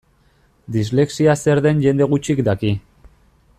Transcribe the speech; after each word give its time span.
Dislexia 0.75 1.35
zer 1.41 1.63
den 1.67 1.85
jende 1.85 2.09
gutxik 2.15 2.43
daki. 2.51 2.75